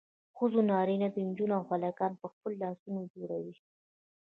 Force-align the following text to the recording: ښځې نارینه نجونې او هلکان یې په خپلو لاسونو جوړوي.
ښځې 0.37 0.61
نارینه 0.71 1.07
نجونې 1.27 1.53
او 1.57 1.63
هلکان 1.71 2.11
یې 2.13 2.19
په 2.21 2.27
خپلو 2.31 2.55
لاسونو 2.63 3.01
جوړوي. 3.13 3.55